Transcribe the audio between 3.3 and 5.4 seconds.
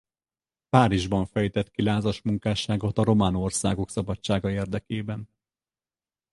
országok szabadsága érdekében.